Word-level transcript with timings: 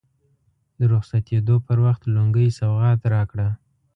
د 0.77 0.79
رخصتېدو 0.93 1.55
پر 1.67 1.77
وخت 1.85 2.01
لونګۍ 2.13 2.47
سوغات 2.59 2.99
راکړه. 3.13 3.49